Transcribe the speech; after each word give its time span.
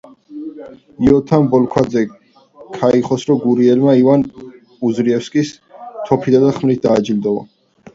იოთამ 1.09 1.45
ბოლქვაძე 1.51 2.03
ქაიხოსრო 2.79 3.37
გურიელმა 3.45 3.97
ივან 4.03 4.27
პუზირევსკის 4.43 5.57
თოფითა 5.81 6.47
და 6.51 6.61
ხმლით 6.61 6.87
დააჯილდოვა. 6.91 7.51